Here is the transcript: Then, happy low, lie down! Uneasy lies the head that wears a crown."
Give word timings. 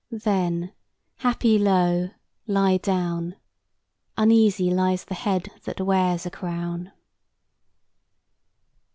Then, 0.09 0.71
happy 1.17 1.59
low, 1.59 2.09
lie 2.47 2.77
down! 2.77 3.35
Uneasy 4.17 4.71
lies 4.71 5.03
the 5.05 5.13
head 5.13 5.51
that 5.65 5.79
wears 5.79 6.25
a 6.25 6.31
crown." 6.31 6.91